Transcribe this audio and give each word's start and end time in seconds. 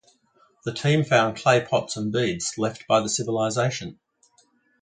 The 0.65 0.73
team 0.73 1.03
found 1.03 1.37
clay 1.37 1.63
pots 1.63 1.95
and 1.95 2.11
beads 2.11 2.57
left 2.57 2.87
by 2.87 3.01
the 3.01 3.07
civilization. 3.07 3.99